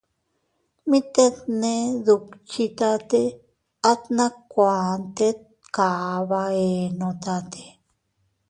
[0.89, 1.73] Mit tet ne
[2.05, 3.23] dukchitate,
[3.91, 5.39] at nakuan tet
[5.75, 7.63] kaba eenotate.